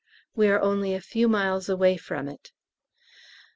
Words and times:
We 0.33 0.47
are 0.47 0.59
only 0.59 0.95
a 0.95 0.99
few 0.99 1.27
miles 1.29 1.69
away 1.69 1.95
from 1.95 2.27
it. 2.27 2.53